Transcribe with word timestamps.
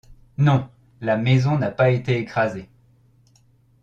Non! 0.39 0.67
la 0.99 1.15
maison 1.15 1.59
n’a 1.59 1.69
pas 1.69 1.91
été 1.91 2.17
écrasée! 2.17 2.67